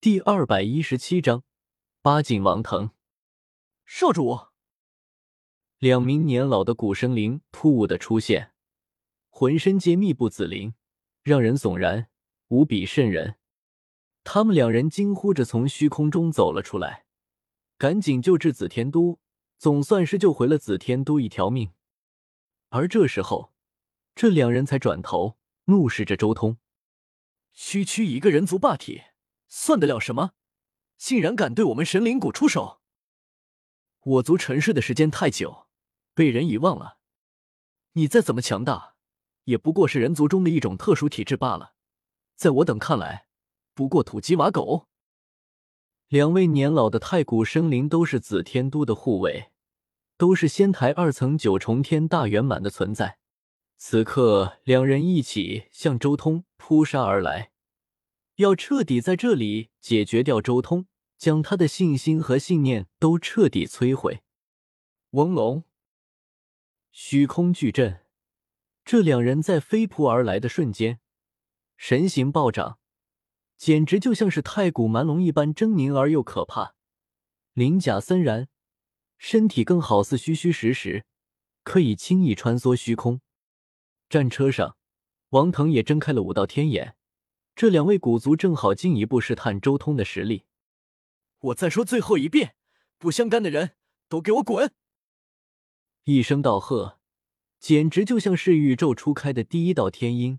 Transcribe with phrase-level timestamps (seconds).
[0.00, 1.42] 第二百一十七章
[2.02, 2.90] 八景王腾。
[3.84, 4.38] 少主，
[5.78, 8.52] 两名年老的古生灵突兀的出现，
[9.28, 10.74] 浑身皆密布紫鳞，
[11.24, 12.08] 让人悚然，
[12.46, 13.38] 无比瘆人。
[14.22, 17.06] 他们两人惊呼着从虚空中走了出来，
[17.76, 19.18] 赶紧救治紫天都，
[19.58, 21.72] 总算是救回了紫天都一条命。
[22.68, 23.52] 而这时候，
[24.14, 26.58] 这两人才转头怒视着周通
[27.52, 29.02] ：“区区一个人族霸体！”
[29.48, 30.32] 算得了什么？
[30.96, 32.80] 竟然敢对我们神灵谷出手！
[34.00, 35.66] 我族沉睡的时间太久，
[36.14, 36.98] 被人遗忘了。
[37.92, 38.94] 你再怎么强大，
[39.44, 41.74] 也不过是人族中的一种特殊体质罢了。
[42.36, 43.26] 在我等看来，
[43.74, 44.88] 不过土鸡瓦狗。
[46.08, 49.50] 两位年老的太古生灵都是紫天都的护卫，
[50.16, 53.18] 都是仙台二层九重天大圆满的存在。
[53.76, 57.52] 此刻，两人一起向周通扑杀而来。
[58.38, 64.22] 要彻底在这里解决掉周通，将他的信心和信念都彻底摧毁。
[65.10, 65.64] 嗡隆，
[66.92, 68.04] 虚空巨阵。
[68.84, 71.00] 这两人在飞扑而来的瞬间，
[71.76, 72.78] 神形暴涨，
[73.56, 76.76] 简直就像是太古蛮龙一般狰狞而又可怕。
[77.54, 78.46] 鳞甲森然，
[79.18, 81.04] 身体更好似虚虚实实，
[81.64, 83.20] 可以轻易穿梭虚空。
[84.08, 84.76] 战车上，
[85.30, 86.94] 王腾也睁开了五道天眼。
[87.58, 90.44] 这两位古族正好进一步试探周通的实力。
[91.40, 92.54] 我再说最后一遍，
[92.98, 93.72] 不相干的人
[94.08, 94.72] 都给我滚！
[96.04, 97.00] 一声道喝，
[97.58, 100.38] 简直就像是宇宙初开的第一道天音，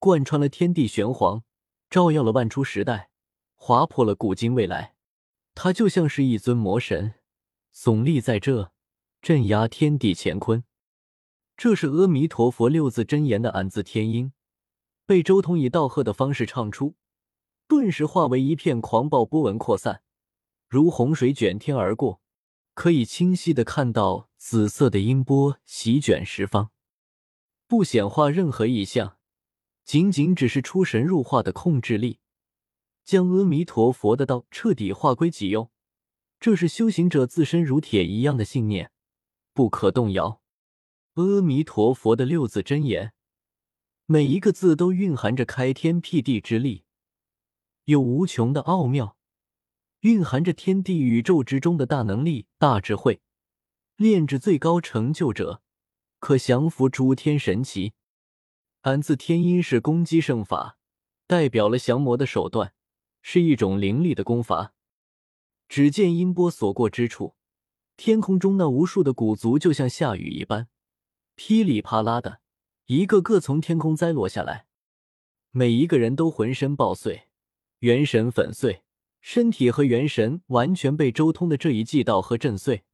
[0.00, 1.44] 贯穿了天地玄黄，
[1.88, 3.10] 照耀了万初时代，
[3.54, 4.96] 划破了古今未来。
[5.54, 7.14] 他就像是一尊魔神，
[7.72, 8.72] 耸立在这，
[9.20, 10.64] 镇压天地乾坤。
[11.56, 14.32] 这是阿弥陀佛六字真言的暗字天音。
[15.12, 16.94] 被周通以道贺的方式唱出，
[17.68, 20.02] 顿时化为一片狂暴波纹扩散，
[20.70, 22.22] 如洪水卷天而过，
[22.72, 26.70] 可以清晰的看到紫色的音波席卷十方，
[27.66, 29.18] 不显化任何异象，
[29.84, 32.20] 仅仅只是出神入化的控制力，
[33.04, 35.70] 将阿弥陀佛的道彻底化归己用。
[36.40, 38.90] 这是修行者自身如铁一样的信念，
[39.52, 40.40] 不可动摇。
[41.16, 43.12] 阿弥陀佛的六字真言。
[44.06, 46.84] 每一个字都蕴含着开天辟地之力，
[47.84, 49.16] 有无穷的奥妙，
[50.00, 53.20] 蕴含着天地宇宙之中的大能力、大智慧。
[53.96, 55.62] 炼制最高成就者，
[56.18, 57.94] 可降服诸天神奇。
[58.80, 60.76] 安字天音是攻击圣法，
[61.28, 62.74] 代表了降魔的手段，
[63.22, 64.74] 是一种灵力的功法。
[65.68, 67.36] 只见音波所过之处，
[67.96, 70.68] 天空中那无数的古族就像下雨一般，
[71.36, 72.41] 噼里啪啦的。
[72.94, 74.66] 一个个从天空栽落下来，
[75.50, 77.22] 每一个人都浑身爆碎，
[77.78, 78.82] 元神粉碎，
[79.22, 82.84] 身体和元神完全被周通的这一记道和震碎。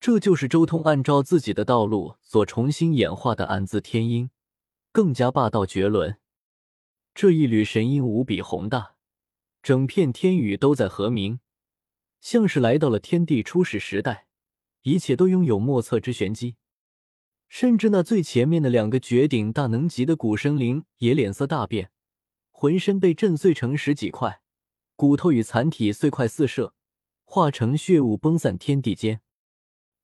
[0.00, 4.30] 这就是周通按照自己的道路所重新演化的暗字天音，
[4.90, 6.18] 更加霸道绝伦。
[7.14, 8.96] 这一缕神音无比宏大，
[9.62, 11.38] 整片天宇都在和鸣，
[12.20, 14.26] 像是来到了天地初始时代，
[14.82, 16.56] 一切都拥有莫测之玄机。
[17.54, 21.92] 甚至那最前面的两个绝顶大能级的古生灵也脸色大变，
[22.50, 24.40] 浑身被震碎成十几块，
[24.96, 26.74] 骨头与残体碎块四射，
[27.22, 29.20] 化成血雾崩散天地间。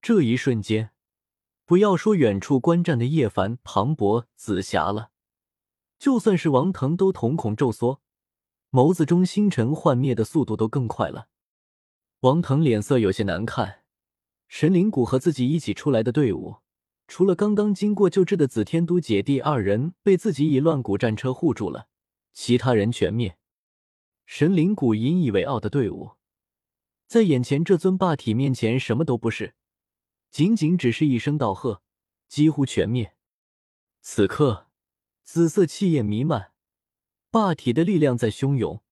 [0.00, 0.92] 这一瞬间，
[1.66, 5.10] 不要说远处观战的叶凡、庞博、紫霞了，
[5.98, 8.00] 就算是王腾都瞳孔骤缩，
[8.70, 11.28] 眸子中星辰幻灭的速度都更快了。
[12.20, 13.82] 王腾脸色有些难看，
[14.48, 16.63] 神灵谷和自己一起出来的队伍。
[17.06, 21.88] 除了刚刚经过救治的紫天都姐弟二人被自己以乱谷战车护住了，
[22.32, 23.38] 其他人全灭。
[24.26, 26.12] 神灵谷引以为傲的队伍，
[27.06, 29.54] 在眼前这尊霸体面前什么都不是，
[30.30, 31.82] 仅仅只是一声道贺，
[32.26, 33.14] 几乎全灭。
[34.00, 34.68] 此刻，
[35.22, 36.52] 紫色气焰弥漫，
[37.30, 38.82] 霸体的力量在汹涌，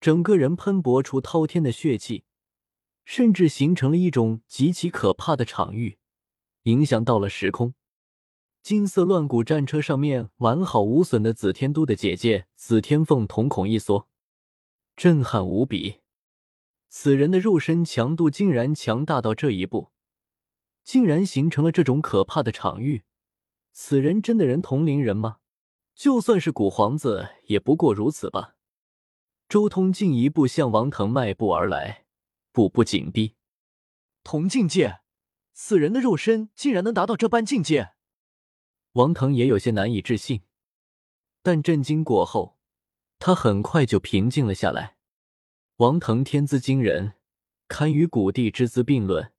[0.00, 2.24] 整个人喷薄出滔天的血气，
[3.04, 5.98] 甚至形成了一种极其可怕的场域。
[6.66, 7.74] 影响到了时空，
[8.60, 14.08] 金色乱骨战车上面完好无损的紫天都的姐姐紫天凤瞳孔一缩，
[14.96, 16.00] 震撼无比。
[16.88, 19.92] 此人的肉身强度竟然强大到这一步，
[20.82, 23.04] 竟然形成了这种可怕的场域。
[23.70, 25.36] 此人真的人同龄人吗？
[25.94, 28.56] 就算是古皇子，也不过如此吧。
[29.48, 32.06] 周通进一步向王腾迈步而来，
[32.50, 33.36] 步步紧逼，
[34.24, 34.98] 同境界。
[35.58, 37.94] 此人的肉身竟然能达到这般境界，
[38.92, 40.42] 王腾也有些难以置信。
[41.42, 42.58] 但震惊过后，
[43.18, 44.98] 他很快就平静了下来。
[45.76, 47.14] 王腾天资惊人，
[47.68, 49.32] 堪与古帝之资并论，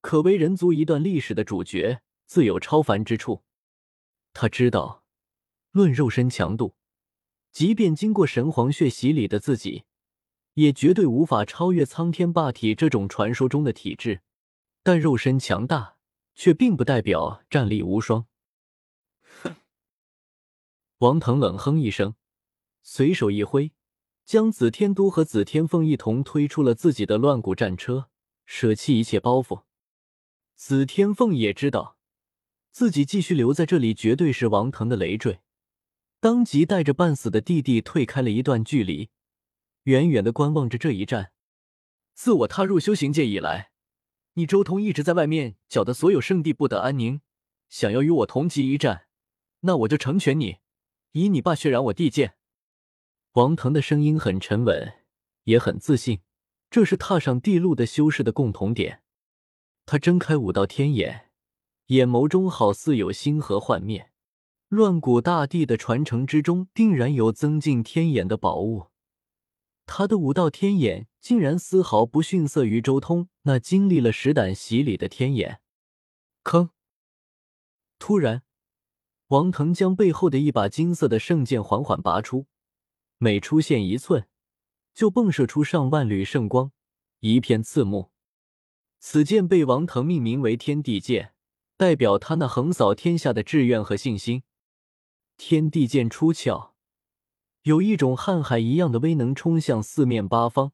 [0.00, 3.44] 可为人族一段历史的主角，自有超凡之处。
[4.32, 5.04] 他知道，
[5.70, 6.74] 论肉身强度，
[7.52, 9.84] 即便经过神皇血洗礼的自己，
[10.54, 14.22] 也绝对无法超越苍天霸体这种传说中的体质。
[14.82, 15.96] 但肉身强大，
[16.34, 18.26] 却并不代表战力无双。
[19.42, 19.56] 哼！
[20.98, 22.14] 王腾冷哼一声，
[22.82, 23.72] 随手一挥。
[24.24, 28.08] 将紫天都和紫天凤一同推出了自己的乱骨战车，
[28.46, 29.64] 舍弃一切包袱。
[30.54, 31.98] 紫天凤也知道
[32.70, 35.40] 自己继续留在这里绝对是王腾的累赘，
[36.20, 39.10] 当即带着半死的弟弟退开了一段距离，
[39.82, 41.32] 远远的观望着这一战。
[42.14, 43.71] 自我踏入修行界以来，
[44.34, 47.20] 你周通一直在外面搅得所有圣地不得安宁，
[47.68, 49.06] 想要与我同级一战，
[49.60, 50.58] 那我就成全你，
[51.12, 52.34] 以你爸血染我地界。
[53.32, 54.94] 王腾的声音很沉稳，
[55.44, 56.20] 也很自信，
[56.70, 59.02] 这是踏上地路的修士的共同点。
[59.84, 61.30] 他睁开五道天眼，
[61.86, 64.10] 眼眸中好似有星河幻灭。
[64.68, 68.86] 乱古大帝的传承之中，定然有增进天眼的宝物。
[69.84, 75.60] 他的五道天眼竟然丝毫不逊色于周通那经历了石胆洗礼的天眼。
[76.42, 76.70] 吭！
[78.00, 78.42] 突然，
[79.28, 82.46] 王腾将背后的一把金色的圣剑缓缓拔出。
[83.18, 84.26] 每出现一寸，
[84.92, 86.72] 就迸射出上万缕圣光，
[87.20, 88.10] 一片刺目。
[88.98, 91.34] 此剑被王腾命名为天地剑，
[91.76, 94.42] 代表他那横扫天下的志愿和信心。
[95.36, 96.74] 天地剑出鞘，
[97.62, 100.72] 有一种瀚海一样的威能冲向四面八方。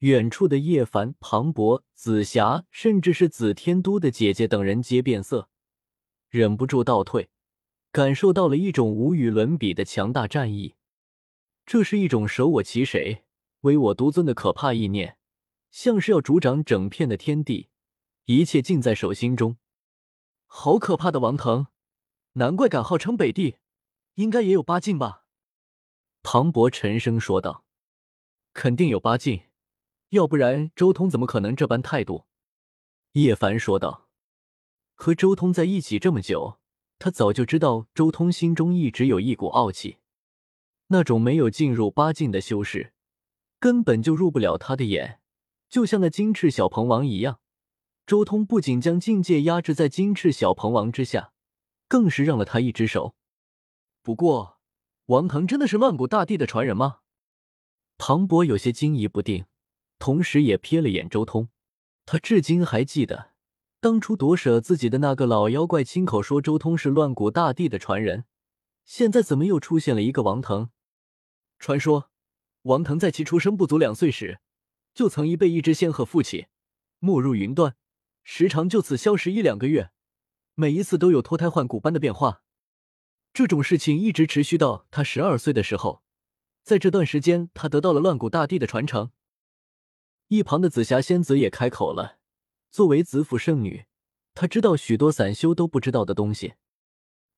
[0.00, 5.48] 远处的叶凡、庞博、紫霞，甚至是紫天都的姐姐等人皆变色，
[6.28, 7.30] 忍不住倒退，
[7.90, 10.74] 感受到了一种无与伦比的强大战意。
[11.64, 13.24] 这是一种舍我其谁，
[13.62, 15.16] 唯我独尊的可怕意念，
[15.70, 17.70] 像是要主掌整片的天地，
[18.26, 19.56] 一切尽在手心中。
[20.44, 21.68] 好可怕的王腾，
[22.34, 23.56] 难怪敢号称北帝，
[24.14, 25.24] 应该也有八境吧？
[26.22, 27.64] 庞博沉声说道
[28.52, 29.42] ：“肯定有八境，
[30.10, 32.26] 要不然周通怎么可能这般态度？”
[33.12, 34.08] 叶凡说道
[34.94, 36.58] ：“和周通在一起这么久，
[36.98, 39.98] 他早就知道周通心中一直有一股傲气。”
[40.88, 42.92] 那种没有进入八境的修士，
[43.58, 45.20] 根本就入不了他的眼，
[45.68, 47.40] 就像那金翅小鹏王一样。
[48.06, 51.32] 周通不仅将境界压制在金翅小鹏王之下，
[51.88, 53.16] 更是让了他一只手。
[54.00, 54.60] 不过，
[55.06, 57.00] 王腾真的是万古大帝的传人吗？
[57.98, 59.46] 庞博有些惊疑不定，
[59.98, 61.48] 同时也瞥了眼周通。
[62.04, 63.32] 他至今还记得，
[63.80, 68.24] 当初夺舍自己的那个老妖怪亲口说周通是乱古大帝的传人，
[68.84, 70.70] 现在怎么又出现了一个王腾？
[71.58, 72.10] 传说，
[72.62, 74.40] 王腾在其出生不足两岁时，
[74.94, 76.46] 就曾一被一只仙鹤附起，
[76.98, 77.74] 没入云端，
[78.22, 79.90] 时常就此消失一两个月，
[80.54, 82.42] 每一次都有脱胎换骨般的变化。
[83.32, 86.02] 这种事情一直持续到他十二岁的时候，
[86.62, 89.10] 在这段时间，他得到了乱古大帝的传承。
[90.28, 92.18] 一旁的紫霞仙子也开口了，
[92.70, 93.86] 作为紫府圣女，
[94.34, 96.54] 她知道许多散修都不知道的东西。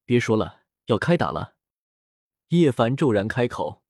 [0.07, 1.57] 别说了，要开打了。
[2.49, 3.83] 叶凡骤然开口。